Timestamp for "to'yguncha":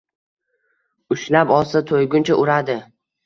1.91-2.39